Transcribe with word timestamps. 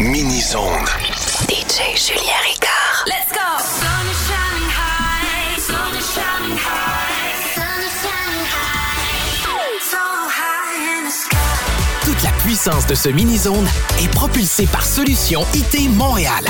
Mini-Zone. 0.00 0.86
DJ 1.46 1.94
Julien 1.94 2.40
Ricard. 2.42 3.04
Let's 3.06 3.30
go! 3.30 3.58
Sun 3.60 4.06
is 4.08 4.16
shining 4.26 4.70
high, 4.70 5.58
sun 5.58 5.94
is 5.94 6.14
shining 6.14 6.56
high, 6.56 7.52
sun 7.54 7.82
is 7.84 7.92
shining 8.00 8.46
high, 8.48 9.78
so 9.82 9.98
high 9.98 10.98
in 10.98 11.04
the 11.04 11.10
sky. 11.10 11.36
Toute 12.06 12.22
la 12.22 12.32
puissance 12.42 12.86
de 12.86 12.94
ce 12.94 13.10
mini-zone 13.10 13.68
est 14.02 14.08
propulsée 14.08 14.66
par 14.66 14.86
Solution 14.86 15.44
IT 15.52 15.90
Montréal. 15.90 16.46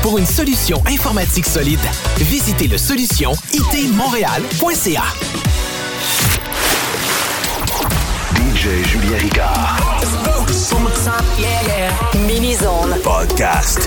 Pour 0.00 0.16
une 0.16 0.26
solution 0.26 0.82
informatique 0.86 1.46
solide, 1.46 1.78
visitez 2.16 2.68
le 2.68 2.78
solution 2.78 3.34
itmontréal.ca. 3.52 5.04
DJ 8.34 8.82
Julien 8.86 9.18
Ricard. 9.18 10.17
Summertime, 10.52 11.24
yeah, 11.38 11.66
yeah. 11.66 12.12
Podcast. 13.02 13.86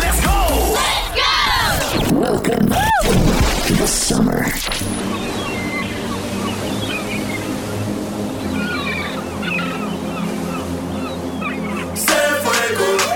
Let's 0.00 0.20
go! 0.24 0.74
Let's 0.74 2.10
go! 2.10 2.18
Welcome 2.18 2.68
to 2.68 3.72
the 3.74 3.86
summer. 3.86 4.44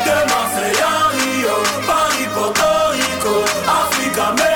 De 0.05 0.15
Río, 1.13 1.55
Paris, 1.87 2.29
Puerto 2.35 2.93
Rico, 2.93 3.45
África, 3.67 4.56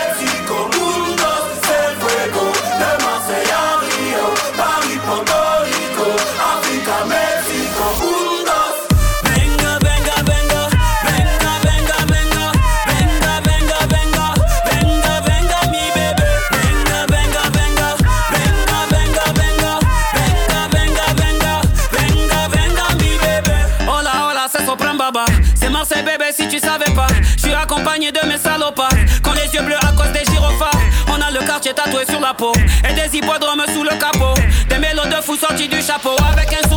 sur 32.09 32.21
la 32.21 32.35
peau. 32.35 32.53
Et 32.89 32.95
des 32.95 33.17
hippodromes 33.17 33.65
sous 33.73 33.83
le 33.83 33.91
capot. 33.91 34.35
Des 34.69 34.79
mélos 34.79 35.07
de 35.07 35.23
fous 35.23 35.37
sortis 35.37 35.69
du 35.69 35.81
chapeau. 35.83 36.17
Avec 36.31 36.53
un 36.53 36.69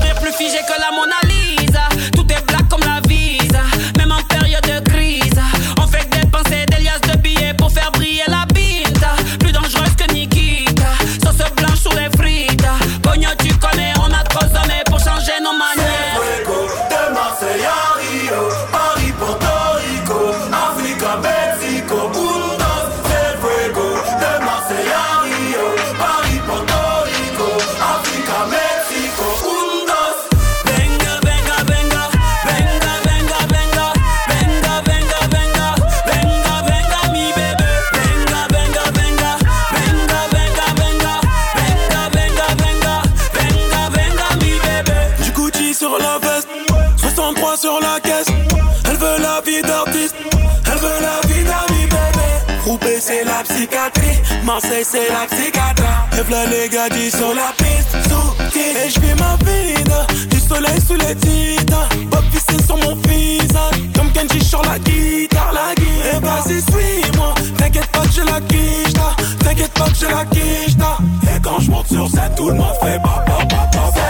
Marseille 54.53 54.85
c'est 54.87 55.09
la 55.09 55.25
psychiatre. 55.25 55.81
Et 56.15 56.21
v'là 56.21 56.45
les 56.45 56.69
gadis 56.69 57.09
sur 57.09 57.33
la 57.33 57.51
piste, 57.57 57.89
sous 58.07 58.59
Et 58.59 58.87
je 58.87 58.99
vis 58.99 59.15
ma 59.15 59.35
vie, 59.43 60.29
du 60.29 60.39
soleil 60.39 60.79
sous 60.87 60.93
les 60.93 61.15
titres. 61.15 61.89
Bob 62.11 62.23
vissé 62.31 62.63
sur 62.63 62.77
mon 62.77 62.95
visage, 62.97 63.81
comme 63.95 64.11
Kenji 64.11 64.45
sur 64.45 64.61
la 64.61 64.77
guitare, 64.77 65.53
la 65.53 65.73
guitare. 65.73 66.45
Et 66.45 66.51
vas-y 66.51 66.61
suis-moi, 66.61 67.33
t'inquiète 67.57 67.87
pas 67.87 68.01
que 68.01 68.11
je 68.11 68.21
la 68.21 68.41
quiche, 68.41 68.93
t'inquiète 69.43 69.73
pas 69.73 69.89
que 69.89 69.95
je 69.95 70.05
la 70.05 70.25
quiche. 70.25 70.75
Et 71.35 71.41
quand 71.41 71.59
je 71.59 71.71
monte 71.71 71.87
sur 71.87 72.07
scène, 72.07 72.35
tout 72.37 72.49
le 72.49 72.53
monde 72.53 72.75
fait 72.79 72.99
ba 72.99 73.25
ba 73.25 73.45
ba 73.49 73.71
ba. 73.73 74.02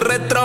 retro 0.00 0.39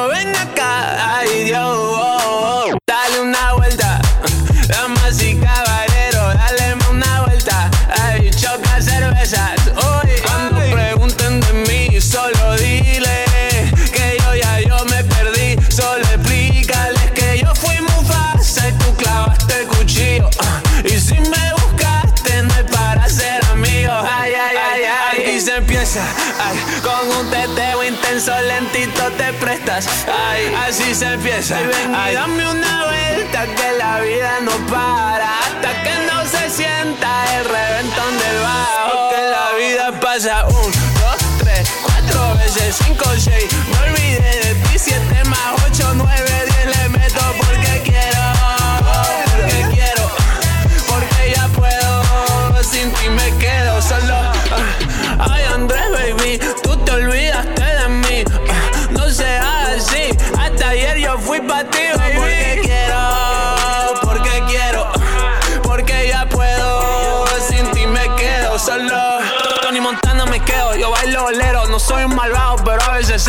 Ay, 29.77 30.53
así 30.67 30.95
se 30.95 31.05
empieza. 31.05 31.59
Y 31.61 31.67
ven 31.67 31.91
y 32.09 32.13
dame 32.13 32.49
una 32.49 32.85
vuelta 32.85 33.45
que 33.45 33.71
la 33.77 33.99
vida 33.99 34.31
no 34.41 34.51
para 34.71 35.39
hasta 35.39 35.83
que 35.83 35.93
no 36.09 36.25
se 36.25 36.49
sienta 36.49 37.35
el 37.35 37.43
reventón 37.43 38.17
del 38.17 38.41
bajo. 38.41 39.09
Que 39.09 39.21
la 39.21 39.51
vida 39.59 39.99
pasa 39.99 40.45
un, 40.47 40.71
dos, 40.71 41.17
tres, 41.39 41.69
cuatro 41.83 42.35
veces, 42.37 42.77
cinco, 42.85 43.05
seis. 43.19 43.49
Me 43.71 44.44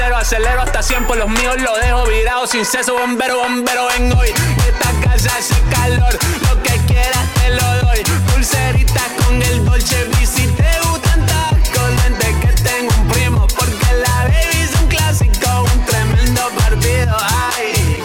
acelero 0.04 0.60
hasta 0.60 0.82
100 0.82 1.06
por 1.06 1.16
los 1.16 1.28
míos, 1.28 1.56
lo 1.58 1.74
dejo 1.76 2.04
virado 2.06 2.46
sin 2.46 2.64
ceso, 2.64 2.94
bombero, 2.94 3.38
bombero, 3.38 3.86
ven 3.88 4.12
hoy. 4.12 4.28
Esta 4.28 4.90
casa 5.08 5.30
hace 5.38 5.54
calor, 5.70 6.12
lo 6.42 6.62
que 6.62 6.78
quieras 6.86 7.34
te 7.34 7.50
lo 7.50 7.86
doy. 7.86 8.02
Pulseritas 8.32 9.10
con 9.24 9.40
el 9.40 9.64
Dolce 9.64 10.04
Bici, 10.04 10.46
te 10.48 10.80
gustan 10.82 11.26
colentes 11.74 12.36
que 12.42 12.62
tengo 12.62 12.94
un 12.94 13.08
primo, 13.08 13.46
porque 13.58 13.94
la 13.94 14.24
baby 14.24 14.62
es 14.62 14.80
un 14.80 14.86
clásico, 14.88 15.64
un 15.74 15.84
tremendo 15.86 16.42
partido. 16.58 17.16
Ay, 17.56 18.02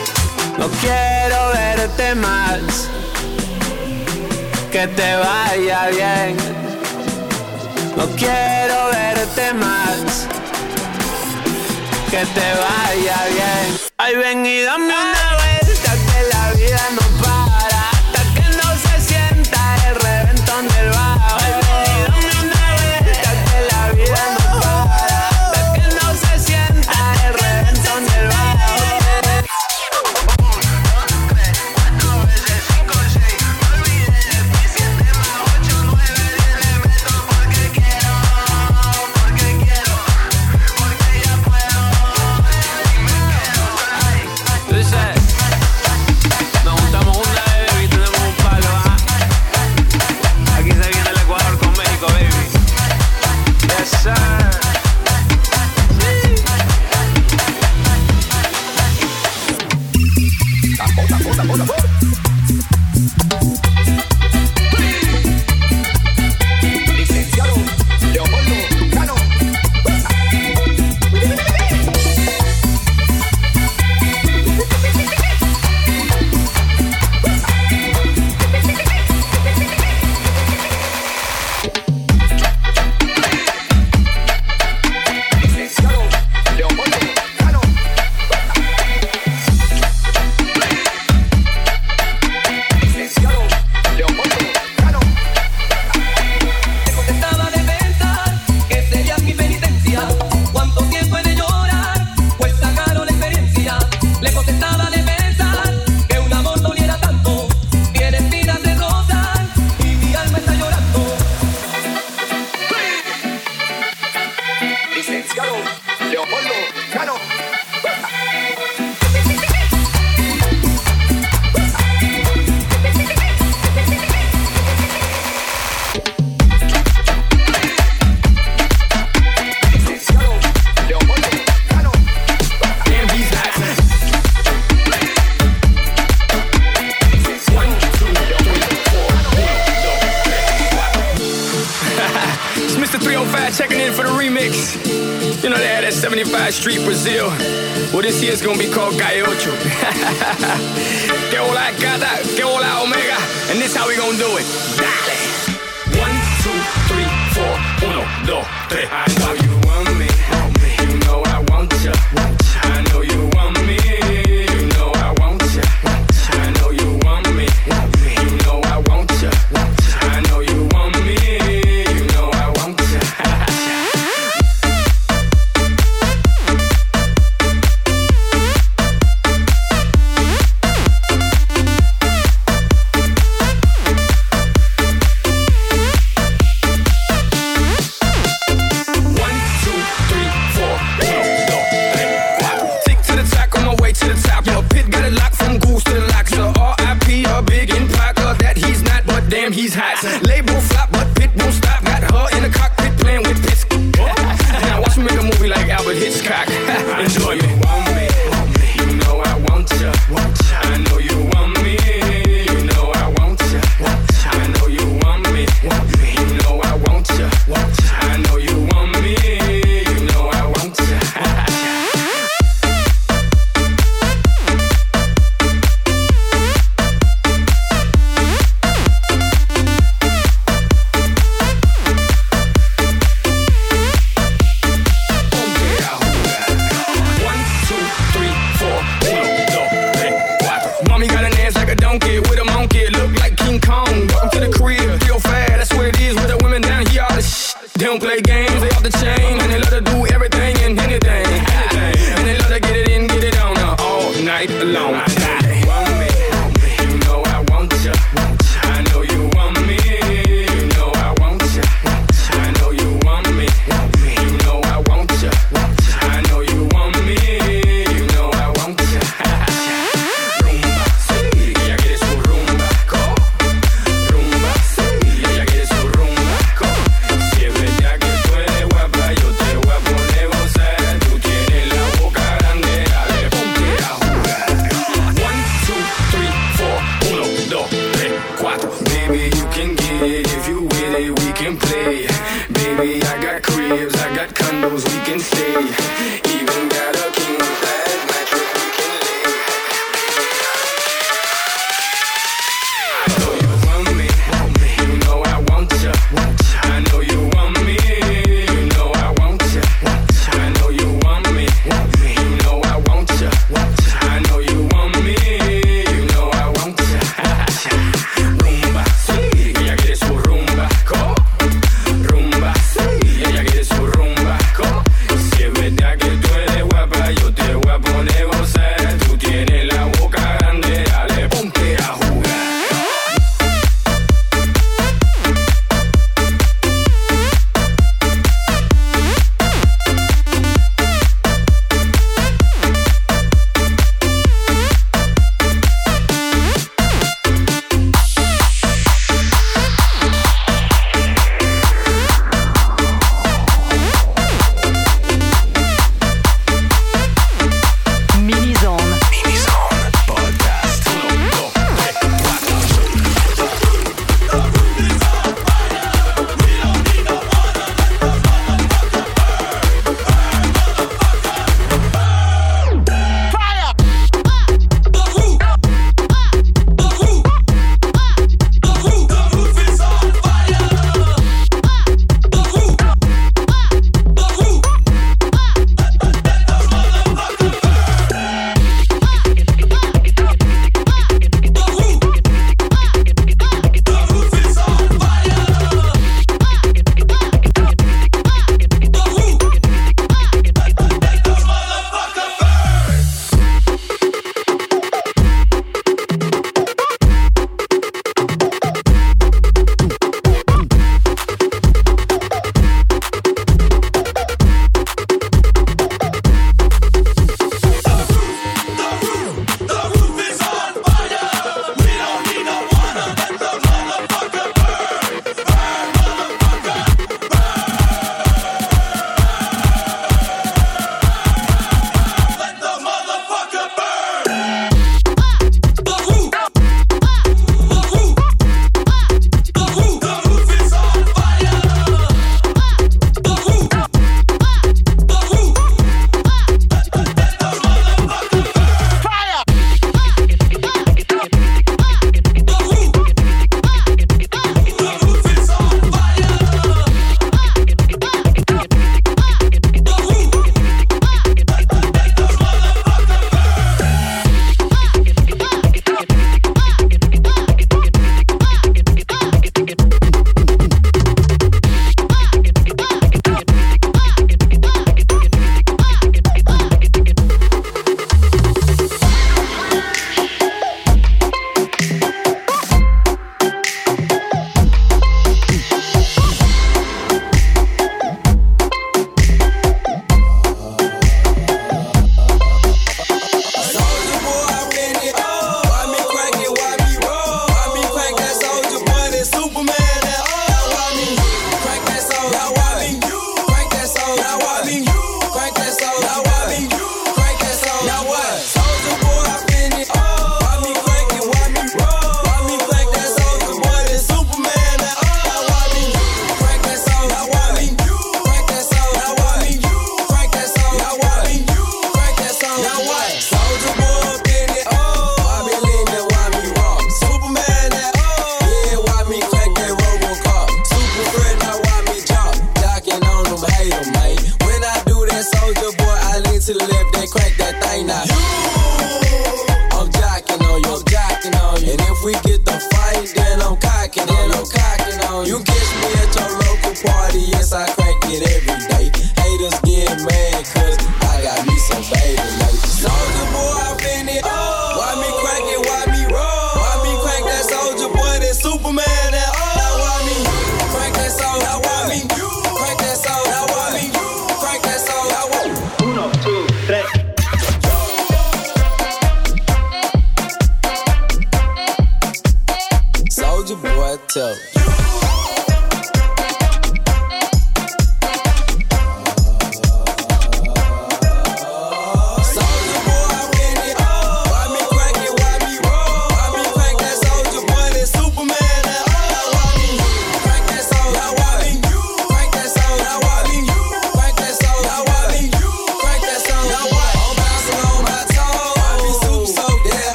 no 0.57 0.67
quiero 0.69 1.50
verte 1.53 2.15
más, 2.15 2.89
que 4.71 4.88
te 4.88 5.15
vaya 5.17 5.88
bien. 5.89 6.38
No 7.98 8.07
quiero 8.15 8.89
verte 8.91 9.53
más 9.53 10.30
que 12.12 12.25
te 12.25 12.53
vaya 12.60 13.25
bien. 13.30 13.80
Ay, 13.98 14.15
ven 14.18 14.46
y 14.46 14.62
dame 14.63 14.84
una 14.84 15.38
vuelta 15.38 15.91
que 16.08 16.20
la 16.34 16.51
vida 16.51 16.82
no 16.91 17.00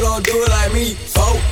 Don't 0.00 0.24
do 0.24 0.42
it 0.42 0.48
like 0.50 0.72
me. 0.72 0.96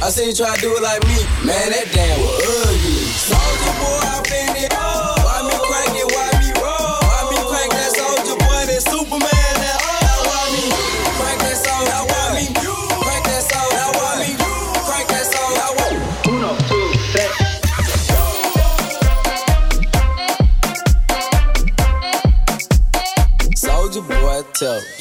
I 0.03 0.11
seen 0.11 0.29
you 0.29 0.35
try 0.35 0.55
to 0.55 0.61
do 0.61 0.75
it 0.75 0.83
like 0.83 1.03
me. 1.07 1.15
Man, 1.47 1.71
that 1.71 1.87
damn 1.95 2.19
was 2.19 2.43
ugly. 2.43 3.07
Soldier 3.15 3.75
boy, 3.79 4.03
I 4.03 4.19
been 4.27 4.57
it 4.67 4.75
all. 4.75 5.15
Why 5.23 5.47
me 5.47 5.55
crank 5.63 5.95
it? 5.95 6.11
Why 6.11 6.27
me 6.43 6.51
roll? 6.59 6.99
Why 7.07 7.23
me 7.31 7.39
crank 7.39 7.71
that 7.71 7.95
soldier 7.95 8.35
boy? 8.43 8.67
That 8.67 8.83
Superman. 8.83 9.55
Now 9.63 10.27
why 10.27 10.43
me 10.59 10.75
crank 11.23 11.39
that 11.39 11.55
why 12.11 12.35
me 12.35 12.51
crank 12.51 13.31
that 13.31 13.47
why 13.95 14.27
me 14.27 14.35
crank 14.83 15.07
that. 15.15 15.31
Soldier 23.55 24.03
boy, 24.03 24.43
tell. 24.55 24.92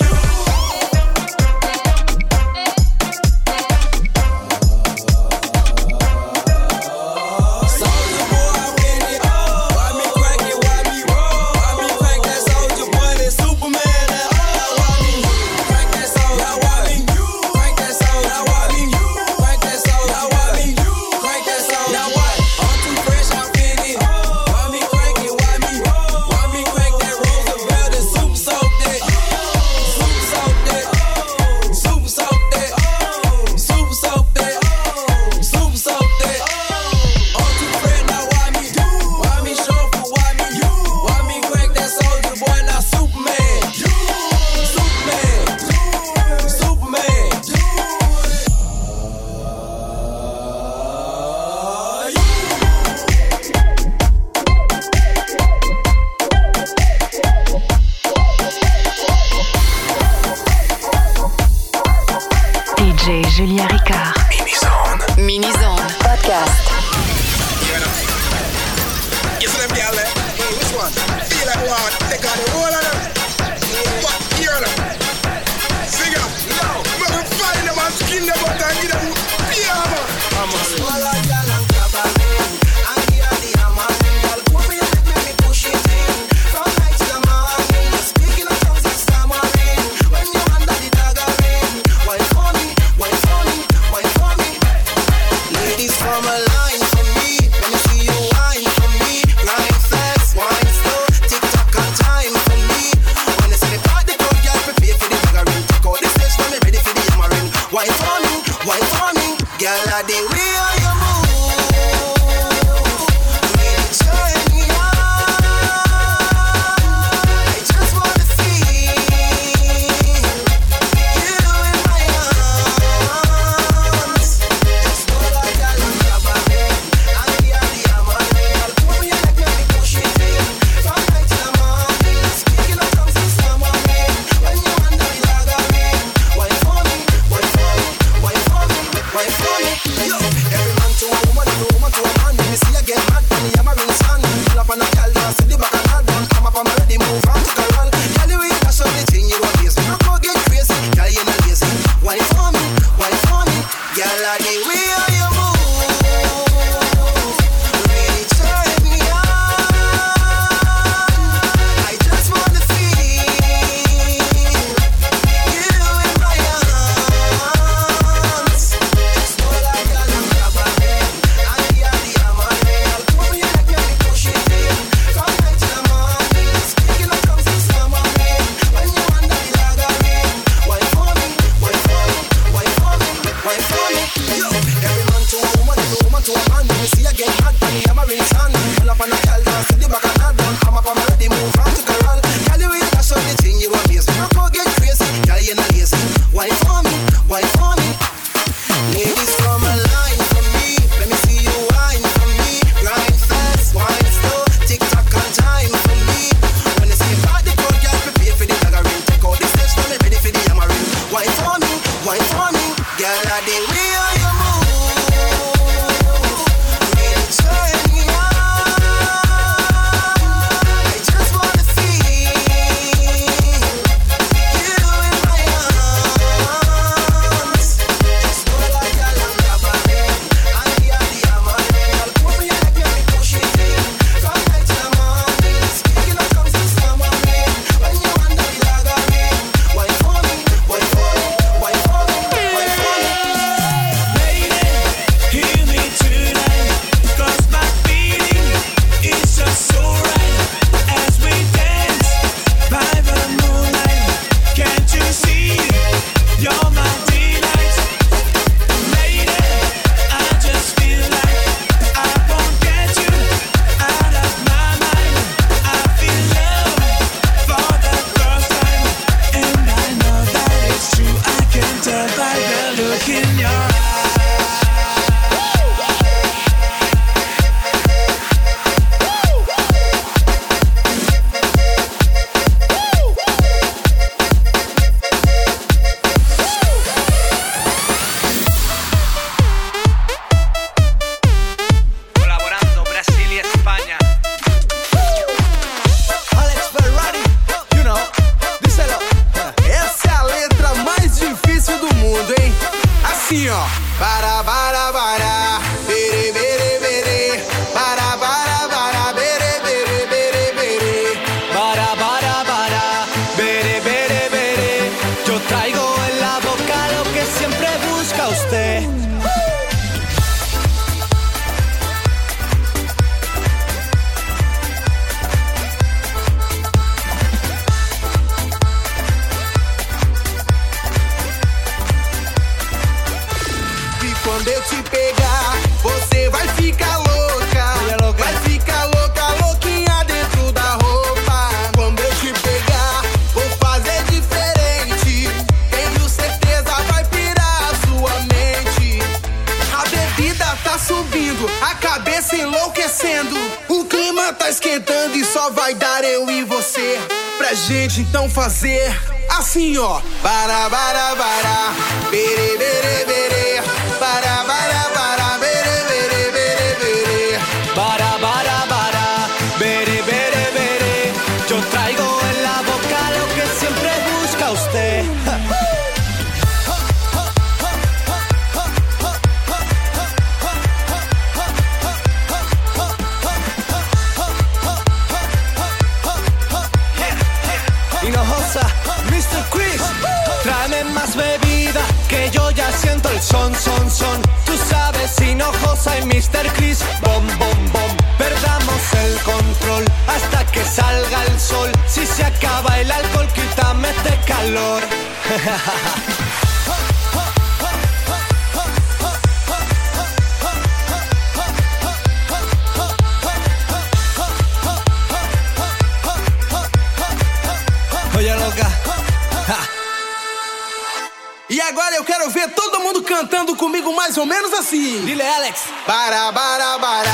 eu 422.02 422.06
quero 422.06 422.30
ver 422.32 422.50
todo 422.52 422.80
mundo 422.80 423.04
cantando 423.04 423.56
comigo 423.56 423.96
mais 423.96 424.18
ou 424.18 424.26
menos 424.26 424.52
assim. 424.54 425.02
Lile 425.02 425.22
Alex. 425.22 425.66
Para, 425.86 426.34
para, 426.34 426.80
para. 426.80 427.12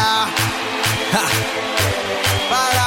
Ha. 1.14 1.28
Para. 2.50 2.87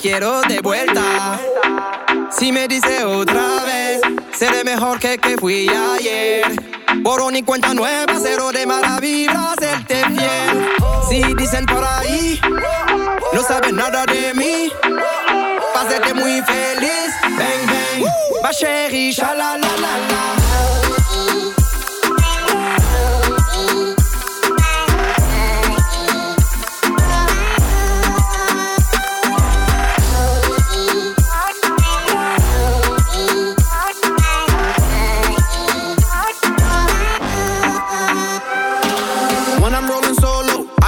Quiero 0.00 0.27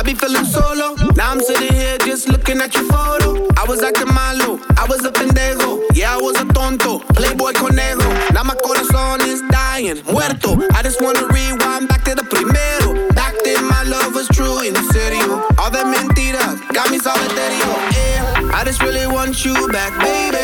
I 0.01 0.03
be 0.03 0.15
feeling 0.15 0.47
solo. 0.47 0.95
Now 1.13 1.31
I'm 1.31 1.43
sitting 1.43 1.75
here 1.77 1.99
just 1.99 2.27
looking 2.27 2.59
at 2.63 2.75
your 2.75 2.85
photo. 2.85 3.47
I 3.61 3.67
was 3.69 3.83
acting 3.83 4.09
malo, 4.09 4.59
I 4.81 4.87
was 4.89 5.05
a 5.05 5.13
pendejo. 5.13 5.85
Yeah, 5.93 6.17
I 6.17 6.17
was 6.17 6.41
a 6.41 6.47
tonto, 6.47 7.01
playboy 7.13 7.53
conejo. 7.53 8.09
Now 8.33 8.45
my 8.45 8.55
corazón 8.55 9.21
is 9.29 9.43
dying, 9.53 10.01
muerto. 10.09 10.57
I 10.73 10.81
just 10.83 11.03
wanna 11.03 11.29
rewind 11.29 11.89
back 11.91 12.03
to 12.05 12.15
the 12.15 12.25
primero. 12.25 13.13
Back 13.13 13.35
then 13.45 13.63
my 13.69 13.83
love 13.83 14.15
was 14.15 14.27
true, 14.29 14.65
en 14.65 14.75
serio. 14.89 15.45
All 15.61 15.69
that 15.69 15.85
mentiras 15.85 16.57
got 16.73 16.91
me 16.91 16.99
solitario. 16.99 17.69
Yeah, 17.93 18.57
I 18.57 18.65
just 18.65 18.81
really 18.81 19.07
want 19.07 19.45
you 19.45 19.53
back, 19.69 19.93
baby. 20.01 20.41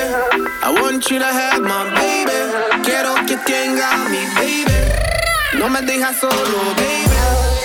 I 0.60 0.68
want 0.68 1.08
you 1.08 1.18
to 1.18 1.32
have 1.32 1.62
my 1.62 1.88
baby. 1.96 2.84
Quiero 2.84 3.14
que 3.24 3.40
tenga 3.48 4.04
mi 4.12 4.20
baby. 4.36 4.76
No 5.56 5.70
me 5.70 5.80
dejas 5.80 6.20
solo, 6.20 6.74
baby. 6.76 7.55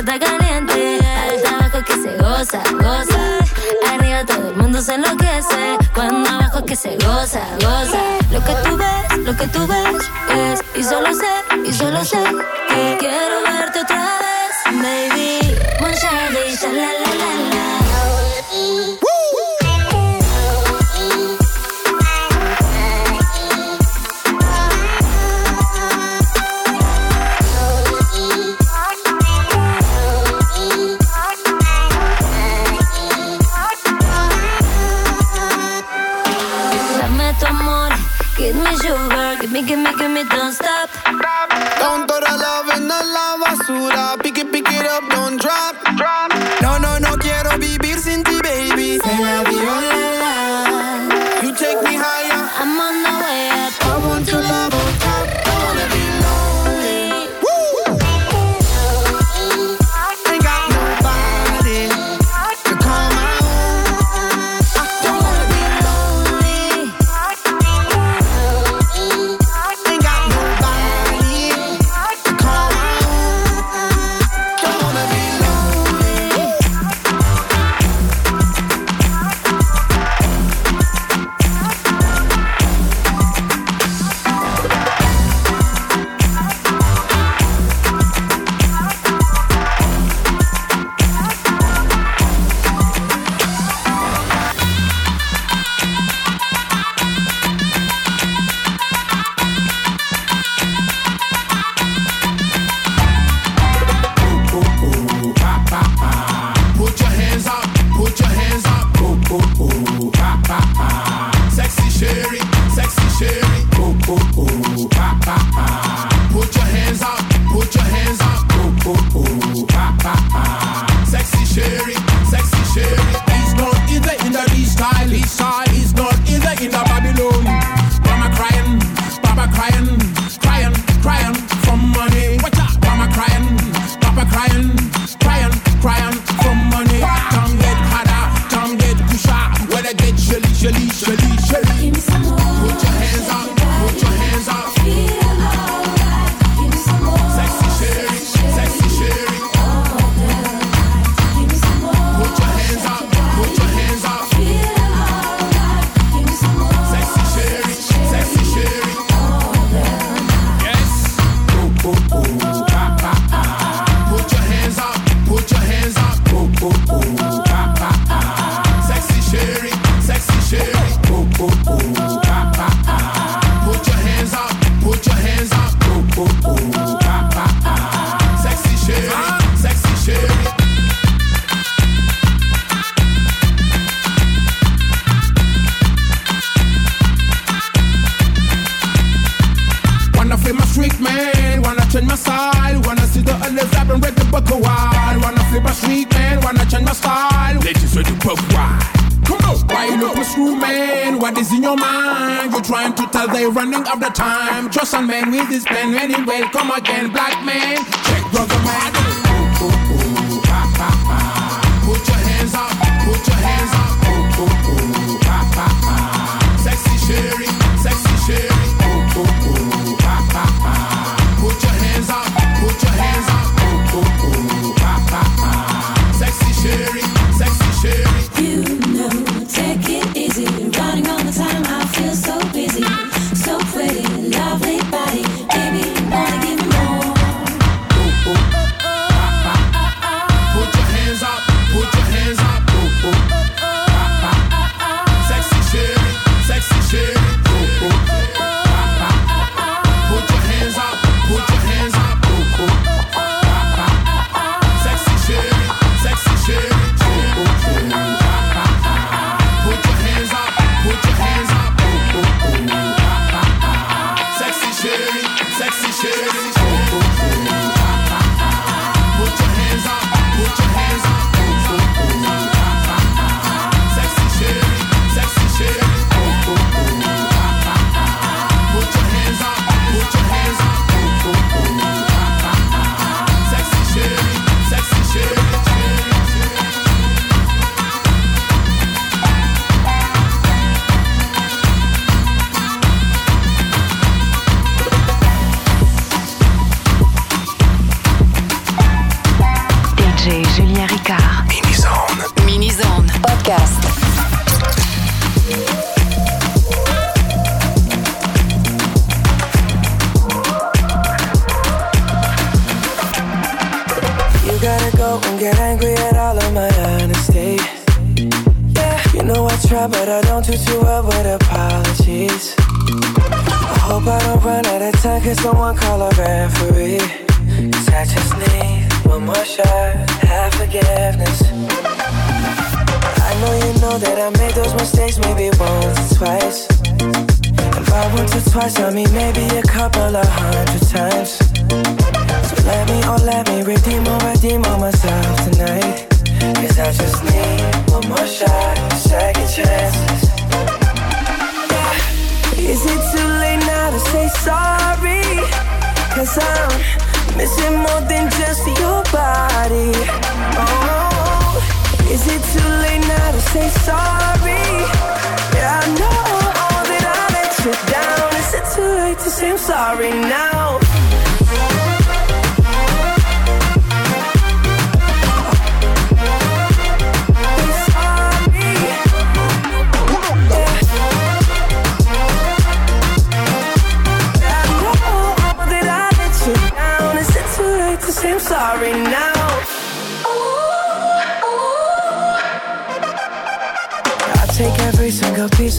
Está 0.00 0.18
caliente. 0.18 0.98
Abajo 1.46 1.84
que 1.84 1.92
se 1.92 2.16
goza, 2.16 2.62
goza. 2.72 3.38
Arriba 3.92 4.24
todo 4.24 4.48
el 4.48 4.56
mundo 4.56 4.80
se 4.80 4.94
enloquece. 4.94 5.76
Cuando 5.94 6.28
abajo 6.28 6.64
que 6.64 6.74
se 6.74 6.96
goza, 6.96 7.42
goza. 7.56 8.02
Lo 8.32 8.42
que 8.42 8.54
tú 8.64 8.76
ves, 8.78 9.18
lo 9.18 9.36
que 9.36 9.46
tú 9.48 9.66
ves 9.66 10.10
es. 10.34 10.60
Y 10.74 10.82
solo 10.82 11.12
sé, 11.12 11.34
y 11.66 11.72
solo 11.72 12.02
sé 12.04 12.22
que 12.68 12.96
quiero 12.98 13.42
verte 13.42 13.80
otra 13.80 14.18
vez, 14.22 14.82
baby. 14.82 15.58
Mon 15.80 15.92
Charlie, 15.92 16.56
la 16.62 17.14
la 17.18 17.44
la 17.44 17.49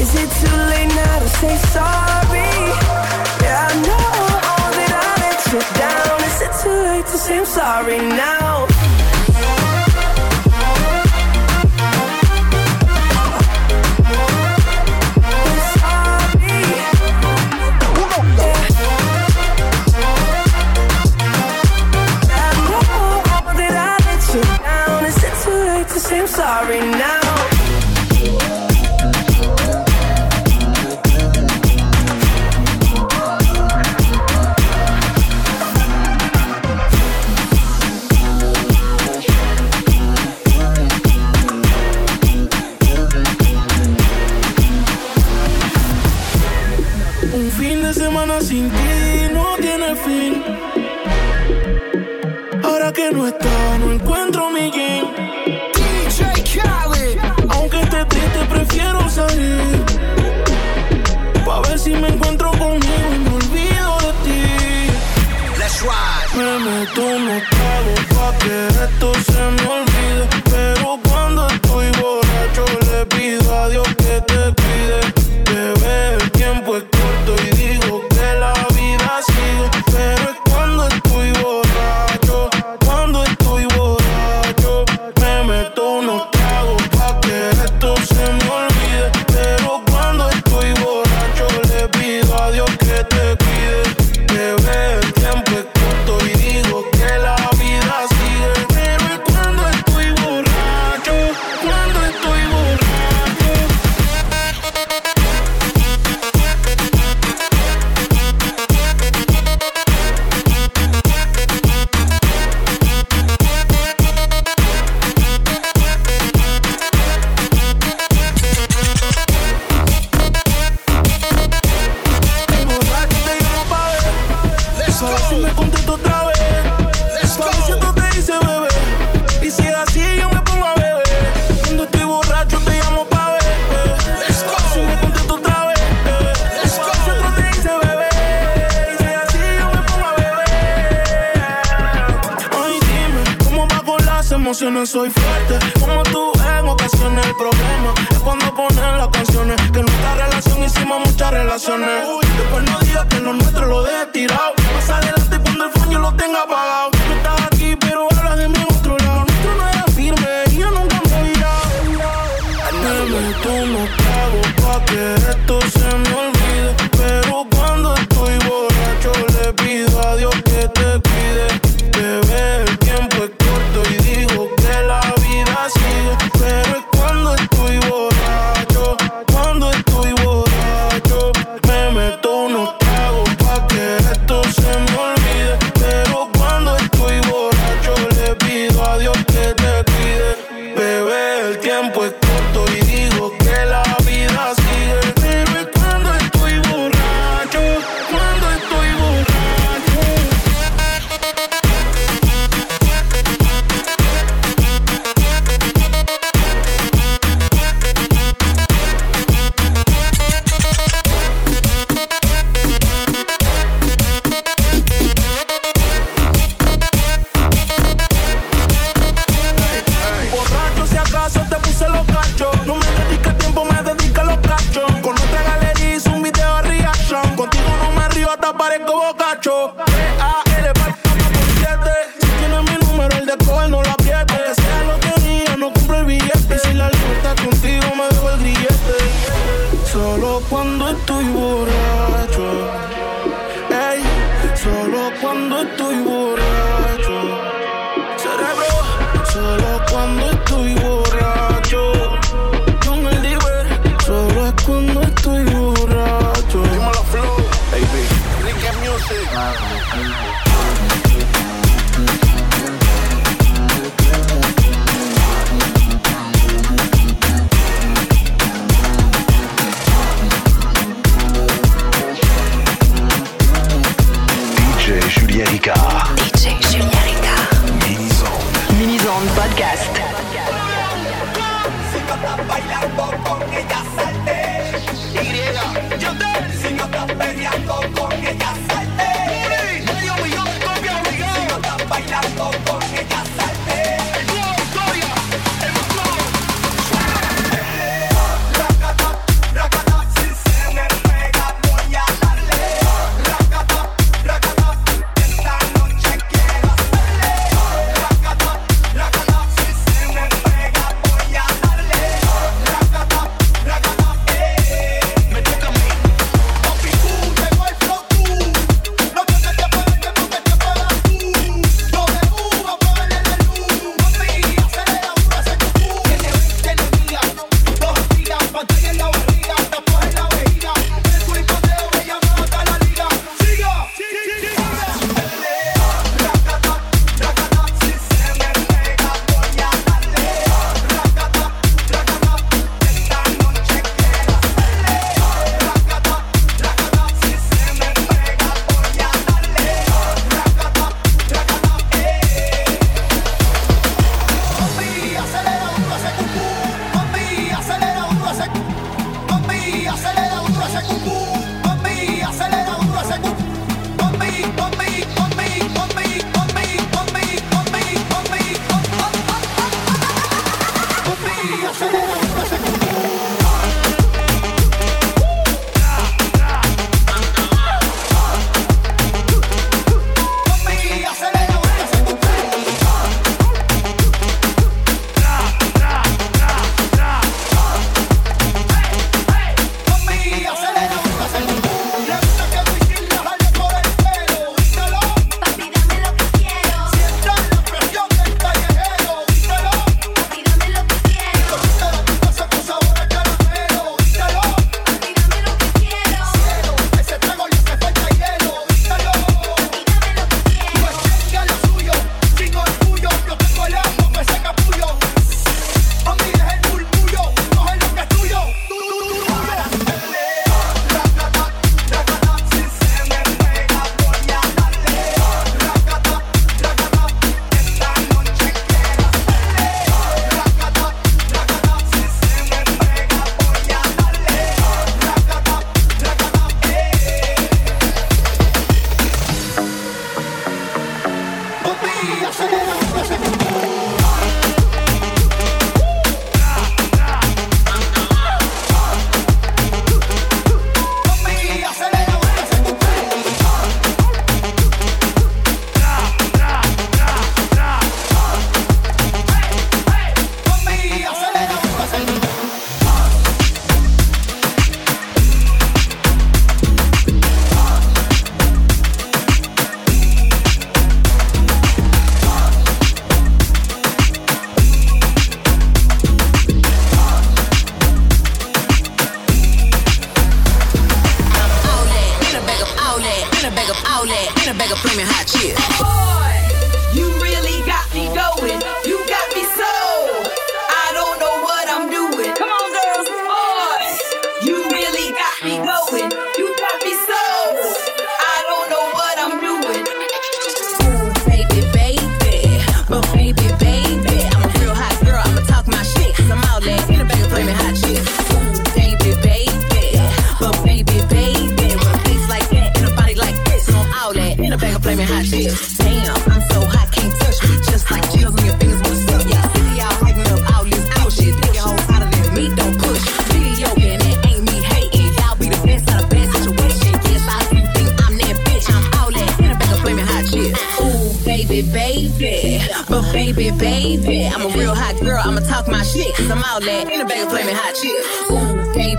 Is 0.00 0.14
it 0.14 0.30
too 0.40 0.56
late 0.72 0.88
now 0.96 1.18
to 1.18 1.28
say 1.28 1.56
sorry? 1.76 2.52
Yeah, 3.44 3.68
I 3.68 3.74
know 3.86 4.12
all 4.48 4.70
that 4.78 4.92
I 4.96 5.12
let 5.24 5.40
you 5.52 5.60
down. 5.76 6.16
Is 6.24 6.40
it 6.40 6.52
too 6.62 6.78
late 6.88 7.06
to 7.12 7.18
say 7.18 7.44
sorry 7.44 7.98
now? 7.98 8.69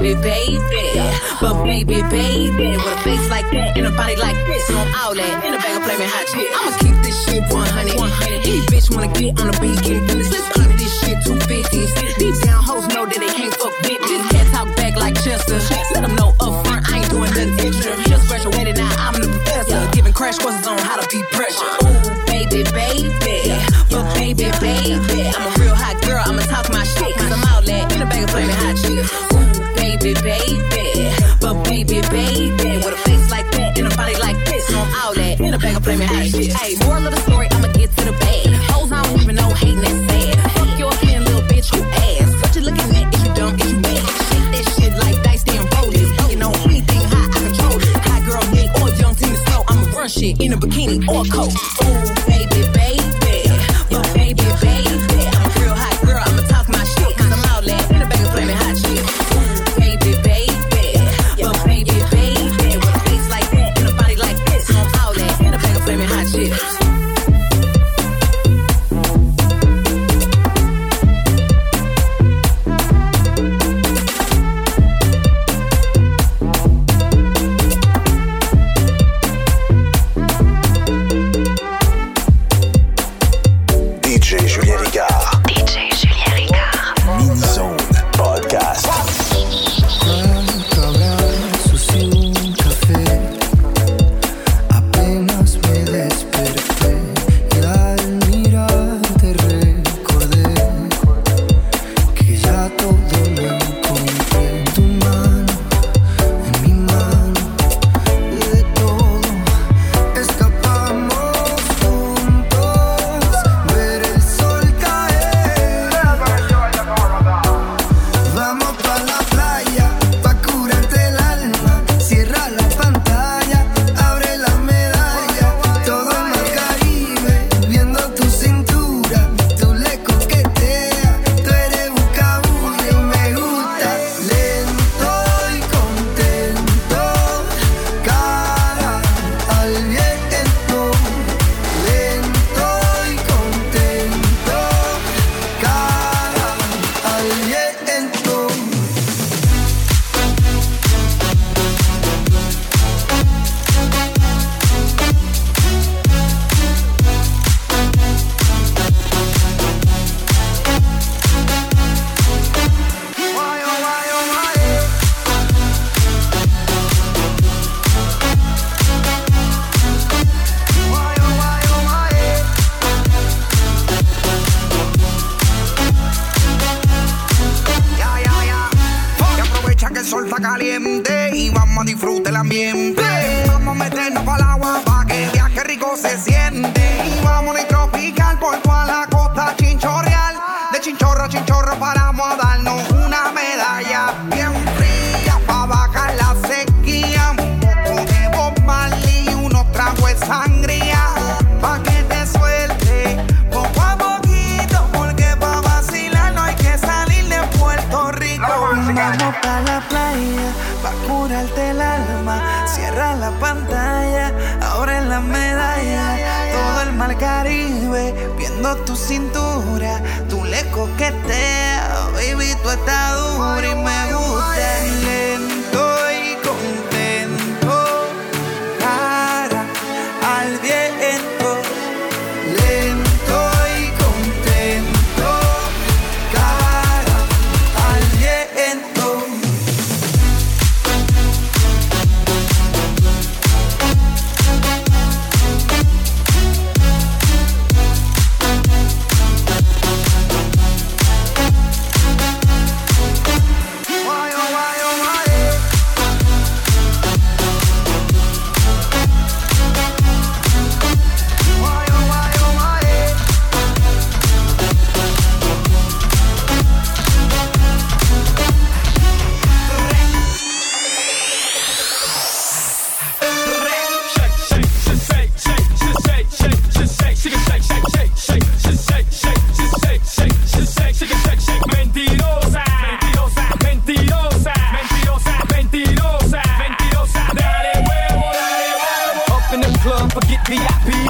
baby, 0.01 0.57
baby. 0.69 0.99
But 1.39 1.63
baby, 1.63 2.01
baby, 2.09 2.67
with 2.77 2.85
a 2.85 2.97
face 3.05 3.29
like 3.29 3.49
that 3.51 3.77
and 3.77 3.85
a 3.87 3.91
body 3.91 4.15
like 4.15 4.35
this, 4.45 4.69
on 4.71 4.87
I'm 4.87 4.95
all 4.97 5.13
that. 5.15 5.45
In 5.45 5.53
a 5.53 5.57
bag 5.57 5.77
of 5.77 5.83
flaming 5.85 6.09
hot 6.09 6.25
shit, 6.29 6.49
I'ma 6.49 6.71
keep 6.81 6.95
this 7.05 7.17
shit 7.25 7.43
100. 7.53 7.97
100. 7.97 8.41
Any 8.41 8.61
bitch 8.65 8.89
wanna 8.89 9.13
get 9.13 9.39
on 9.39 9.47
the 9.53 9.55
beat, 9.61 9.77
get 9.85 10.01
finished. 10.09 10.33
Let's 10.33 10.47
honor 10.57 10.73
this 10.77 10.93
shit 11.01 11.17
250. 11.25 12.17
These 12.17 12.39
down 12.41 12.63
hoes 12.63 12.87
know 12.89 13.05
that 13.05 13.19
they 13.19 13.29
can't 13.29 13.53
fuck 13.53 13.73
bitches. 13.85 14.21
Can't 14.33 14.49
talk 14.53 14.67
back 14.75 14.97
like 14.97 15.15
Chester. 15.21 15.61
Let 15.93 16.01
them 16.01 16.15
know 16.15 16.33
up 16.41 16.65
front, 16.65 16.81
I 16.89 17.05
ain't 17.05 17.09
doing 17.09 17.29
nothing 17.37 17.53
extra. 17.61 17.93
Just 18.09 18.25
graduated, 18.27 18.77
now 18.77 18.89
I'm 18.97 19.21
the 19.21 19.29
professor. 19.29 19.79
Giving 19.93 20.13
crash 20.13 20.37
courses 20.39 20.65
on 20.65 20.77
how 20.81 20.97
to 20.97 21.05
be 21.13 21.21
pressure. 21.29 21.71
Ooh, 21.85 21.93
baby, 22.25 22.65
baby. 22.73 23.53
But 23.89 24.05
baby, 24.17 24.49
baby, 24.57 25.29
I'm 25.29 25.45
a 25.45 25.60
baby, 30.01 30.21
baby. 30.69 31.09
But 31.39 31.63
baby, 31.65 32.01
baby, 32.09 32.77
with 32.77 32.93
a 32.93 32.97
face 33.05 33.29
like 33.29 33.49
that 33.51 33.77
and 33.77 33.91
a 33.91 33.95
body 33.95 34.15
like 34.17 34.37
this, 34.45 34.67
so 34.67 34.77
I'm 34.77 35.05
all 35.05 35.13
that 35.13 35.39
in 35.39 35.53
a 35.53 35.59
bag 35.59 35.77
of 35.77 35.83
flaming 35.83 36.07
hot 36.07 36.25
shit. 36.25 36.53
Hey, 36.53 36.75
moral 36.85 37.05
of 37.07 37.13
the 37.13 37.21
story, 37.21 37.47
I'ma 37.51 37.67
get 37.73 37.89
to 37.97 38.05
the 38.05 38.11
bag. 38.13 38.47
Hoes 38.71 38.91
I 38.91 39.03
don't 39.03 39.21
even 39.21 39.35
know, 39.35 39.49
hating, 39.49 39.81
that's 39.81 40.01
sad. 40.09 40.51
Fuck 40.53 40.79
your 40.79 40.89
opinion, 40.93 41.25
little 41.25 41.41
bitch, 41.41 41.73
you 41.75 41.83
ass. 41.83 42.33
What 42.41 42.55
you 42.55 42.61
looking 42.61 42.89
at? 42.95 43.13
If 43.13 43.25
you 43.25 43.33
dumb, 43.33 43.55
if 43.59 43.69
you 43.69 43.79
mad, 43.79 44.01
shake 44.29 44.47
that 44.53 44.65
shit 44.75 44.93
like 44.97 45.17
dice, 45.23 45.43
damn, 45.43 45.65
roll 45.77 45.93
it. 45.93 46.31
You 46.31 46.37
know 46.37 46.51
anything 46.65 47.03
hot, 47.13 47.29
I 47.29 47.39
control 47.45 47.77
it. 47.77 47.97
High 48.05 48.21
girl, 48.25 48.43
Nick 48.53 48.69
or 48.81 48.89
young 48.97 49.15
team, 49.15 49.35
so 49.35 49.63
I'ma 49.67 49.97
run 49.97 50.09
shit 50.09 50.41
in 50.41 50.53
a 50.53 50.57
bikini 50.57 50.97
or 51.09 51.25
a 51.25 51.29
coat. 51.29 51.80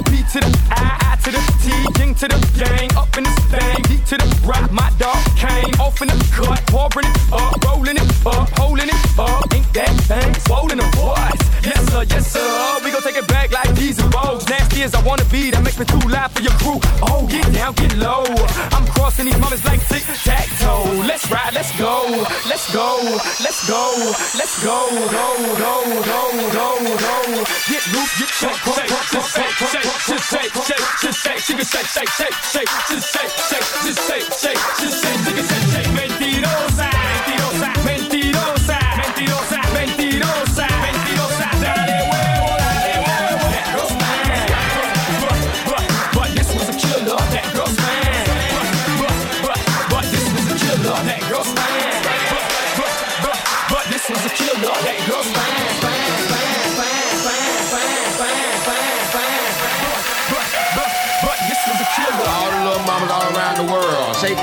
P 0.03 0.23
to 0.23 0.39
the 0.39 0.67
I. 0.71 0.97
I 1.01 1.10
to 1.23 1.31
the 1.31 1.41
T, 1.61 1.69
ying 1.99 2.15
to 2.15 2.27
the 2.27 2.39
gang, 2.57 2.89
up 2.97 3.15
in 3.17 3.23
the 3.23 3.33
thing, 3.53 3.81
deep 3.83 4.03
to 4.05 4.17
the 4.17 4.27
right. 4.45 4.71
My 4.71 4.89
dog 4.97 5.21
came 5.37 5.73
off 5.79 6.01
in 6.01 6.07
the 6.07 6.17
cut, 6.33 6.61
pouring 6.67 7.05
it 7.05 7.17
up, 7.31 7.53
rolling 7.65 7.97
it 7.97 8.09
up, 8.25 8.49
holding 8.57 8.89
it 8.89 9.01
up. 9.19 9.53
Ain't 9.53 9.69
that 9.73 9.93
thing 10.09 10.33
swollen 10.45 10.77
the 10.77 10.89
voice? 10.97 11.41
Yes 11.61 11.81
sir, 11.91 12.03
yes 12.09 12.25
sir. 12.31 12.79
We 12.83 12.91
gon' 12.91 13.03
take 13.03 13.17
it 13.17 13.27
back 13.27 13.51
like 13.51 13.69
these 13.75 13.99
and 13.99 14.13
roads. 14.13 14.47
Nasty 14.49 14.81
as 14.83 14.95
I 14.95 15.01
wanna 15.03 15.25
be, 15.25 15.51
that 15.51 15.61
makes 15.63 15.77
me 15.77 15.85
too 15.85 16.01
loud 16.09 16.31
for 16.31 16.41
your 16.41 16.55
crew. 16.57 16.79
Oh, 17.05 17.27
get 17.29 17.45
down, 17.53 17.73
get 17.75 17.95
low. 17.97 18.25
I'm 18.73 18.85
crossing 18.97 19.25
these 19.25 19.37
mothers 19.37 19.63
like 19.65 19.85
tic 19.87 20.03
tac 20.25 20.47
toe. 20.57 20.89
Let's 21.05 21.29
ride, 21.29 21.53
let's 21.53 21.71
go, 21.77 22.01
let's 22.49 22.65
go, 22.73 22.97
let's 23.45 23.61
go, 23.69 23.83
let's 24.39 24.55
go, 24.63 24.77
go, 24.89 25.25
go, 25.61 25.73
go, 26.01 26.21
go, 26.49 26.67
go. 26.97 27.15
Get 27.69 27.83
loose, 27.93 28.13
get 28.17 28.31
shake, 28.41 28.57
shake, 28.73 28.89
shake, 28.89 29.27
shake, 29.29 29.53
shake, 29.69 30.23
shake, 30.25 30.53
shake, 30.65 30.85
shake 31.01 31.10
just 31.11 31.23
shake, 31.23 31.57
can 31.57 31.65
shake, 31.65 31.85
shake, 31.87 32.09
shake, 32.09 32.33
shake, 32.51 32.69
just 32.89 33.13
shake, 33.13 33.31
shake, 33.49 33.67
just 33.83 34.07
shake, 34.07 34.23
shake, 34.39 34.59
just 34.79 35.03
shake, 35.03 35.19
shake, 35.35 35.71
shake. 35.73 35.87
Mentirosa, 35.97 37.10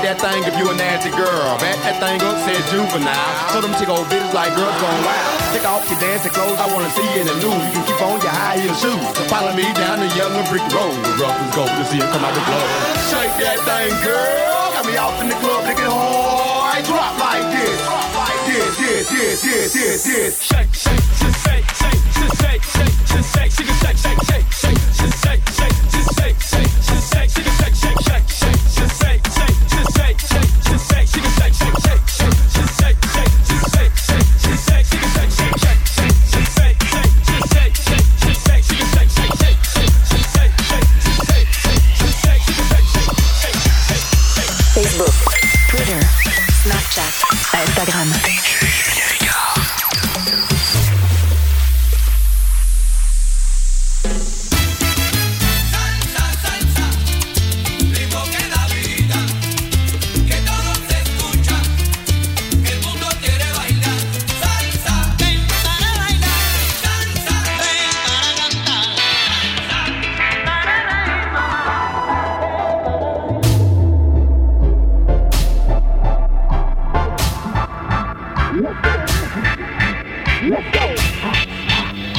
that 0.09 0.17
thing 0.17 0.41
if 0.41 0.57
you 0.57 0.65
a 0.65 0.73
nasty 0.73 1.13
girl. 1.13 1.53
Back 1.61 1.77
that 1.85 2.01
thing 2.01 2.17
up, 2.25 2.41
said 2.41 2.57
juvenile. 2.73 3.13
So 3.53 3.61
them 3.61 3.69
chick 3.77 3.93
old 3.93 4.09
bitches 4.09 4.33
like 4.33 4.49
girls 4.57 4.73
gone 4.81 5.01
wild. 5.05 5.37
Take 5.53 5.65
off 5.69 5.85
your 5.85 6.01
dancing 6.01 6.33
clothes, 6.33 6.57
I 6.57 6.65
wanna 6.73 6.89
see 6.97 7.05
you 7.13 7.21
in 7.21 7.27
the 7.29 7.37
nude. 7.37 7.53
You 7.53 7.69
can 7.77 7.83
keep 7.85 8.01
on 8.01 8.17
your 8.17 8.33
high 8.33 8.57
heel 8.57 8.73
shoes. 8.73 8.97
So 9.13 9.21
follow 9.29 9.53
me 9.53 9.69
down 9.77 10.01
the 10.01 10.09
yellow 10.17 10.41
brick 10.49 10.65
road. 10.73 10.97
The 11.05 11.13
rough 11.21 11.37
is 11.37 11.49
gold 11.53 11.69
to 11.69 11.83
see 11.85 12.01
it 12.01 12.09
come 12.09 12.25
out 12.25 12.33
the 12.33 12.41
glow. 12.41 12.65
Shake 13.13 13.35
that 13.37 13.61
thing, 13.69 13.93
girl. 14.01 14.73
Got 14.73 14.85
me 14.89 14.97
off 14.97 15.13
in 15.21 15.29
the 15.29 15.37
club 15.37 15.61
looking 15.69 15.85
hard. 15.85 16.81
Drop 16.89 17.13
like 17.21 17.45
this. 17.53 17.77
Drop 17.85 18.09
like 18.17 18.41
this, 18.49 18.73
this, 18.81 19.05
this, 19.13 19.37
this, 19.45 19.73
this, 19.77 19.99
this. 20.09 20.33
Shake, 20.41 20.73
shake, 20.73 21.05
just 21.21 21.37
shake, 21.45 21.69
shake, 21.77 22.01
just 22.17 22.33
shake, 22.41 22.63
shake, 22.65 22.97
just 23.13 23.29
shake, 23.29 23.51
she 23.53 23.61
can 23.61 23.77
shake, 23.77 23.99
shake, 24.01 24.21
shake, 24.25 24.49
shake, 24.57 24.81
just 24.89 25.15
shake, 25.21 25.43
shake, 25.53 25.77
just 25.93 26.09
shake, 26.17 26.39
shake, 26.41 26.73
just 26.81 27.05
shake, 27.13 27.29
she 27.29 27.41
can 27.45 27.53
shake, 27.61 27.77
shake, 27.77 27.77
shake, 27.77 28.01
shake, 28.09 28.25
just 28.25 28.38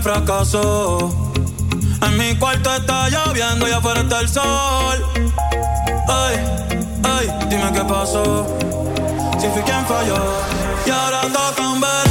fracasó. 0.00 1.32
En 2.02 2.18
mi 2.18 2.36
cuarto 2.36 2.74
está 2.74 3.08
lloviendo 3.08 3.68
y 3.68 3.72
afuera 3.72 4.00
está 4.00 4.20
el 4.20 4.28
sol. 4.28 5.06
Ay, 6.08 6.36
ay, 7.02 7.32
dime 7.48 7.72
qué 7.72 7.84
pasó. 7.84 8.46
Si 9.38 9.48
fui 9.48 9.62
quien 9.62 9.84
falló 9.86 10.16
y 10.86 10.90
ahora 10.90 11.22
toca 11.22 11.68
un 11.68 11.80
beso. 11.80 12.03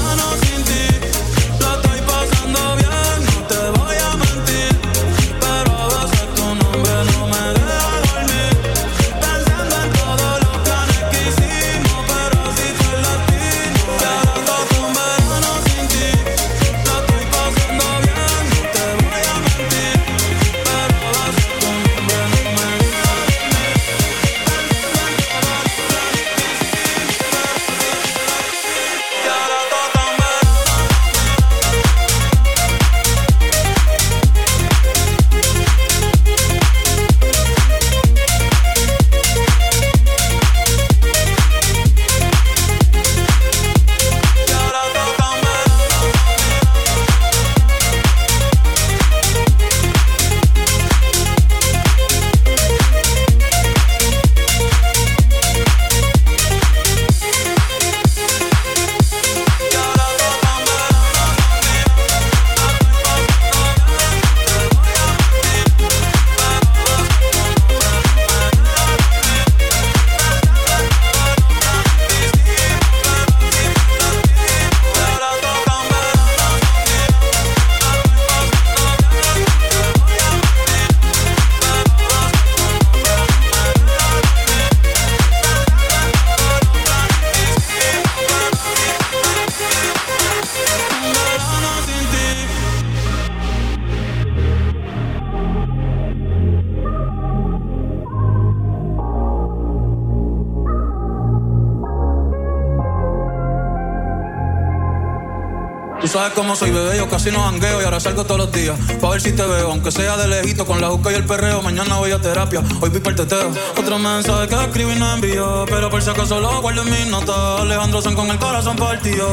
Sabes 106.14 106.34
cómo 106.34 106.56
soy, 106.56 106.70
bebé, 106.70 106.96
yo 106.98 107.10
casi 107.10 107.32
no 107.32 107.40
jangueo 107.40 107.82
y 107.82 107.86
ahora 107.86 108.00
salgo 108.00 108.24
todos 108.24 108.40
los 108.40 108.52
días. 108.52 108.78
Pa' 109.02 109.10
ver 109.10 109.20
si 109.20 109.32
te 109.32 109.42
veo, 109.42 109.72
aunque 109.72 109.92
sea 109.92 110.16
de 110.16 110.28
lejito, 110.28 110.64
con 110.64 110.80
la 110.80 110.90
juca 110.90 111.12
y 111.12 111.16
el 111.16 111.26
perreo. 111.26 111.64
Mañana 111.64 111.98
voy 111.98 112.12
a 112.12 112.22
terapia, 112.22 112.62
hoy 112.82 112.92
vi 112.92 113.02
el 113.04 113.16
teteo. 113.16 113.52
Otro 113.76 113.98
mensaje 113.98 114.48
que 114.48 114.56
escribí 114.56 114.94
y 114.94 115.00
no 115.00 115.12
envío, 115.12 115.66
pero 115.68 115.90
por 115.90 116.04
si 116.04 116.12
acaso 116.12 116.40
lo 116.40 116.62
guardo 116.62 116.84
en 116.84 116.92
mis 116.92 117.08
notas. 117.08 117.62
Alejandro 117.62 118.00
San 118.00 118.14
con 118.14 118.30
el 118.30 118.38
corazón 118.38 118.76
partido. 118.76 119.28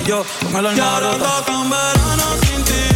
Y 0.00 0.08
yo 0.08 0.24
con 0.44 0.60
el 0.60 0.66
alma 0.66 1.00
rota. 1.00 1.44
en 1.48 1.70
verano 1.70 2.24
sin 2.46 2.64
ti, 2.64 2.91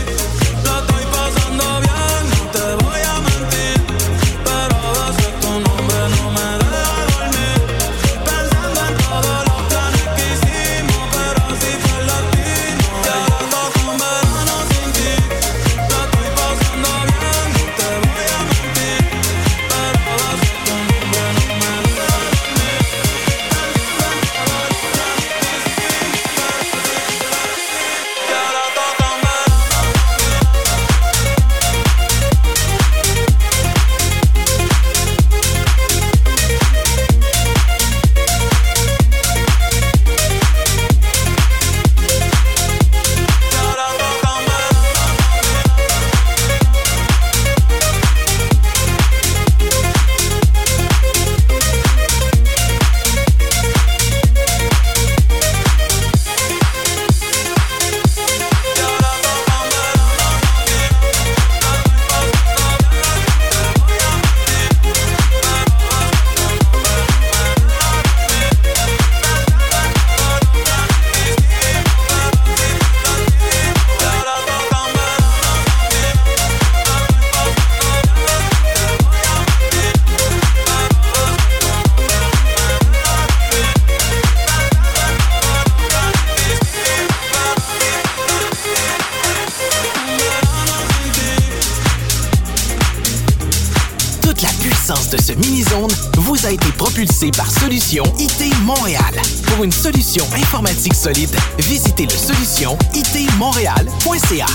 visitez 101.58 102.04
le 102.04 102.10
solution 102.10 102.76
itmontréal.ca. 102.92 104.46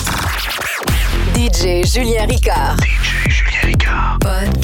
DJ 1.34 1.86
Julien 1.86 2.26
Ricard. 2.26 2.76
DJ 2.78 3.30
Julien 3.30 3.68
Ricard. 3.68 4.19
Podcast. 4.19 4.61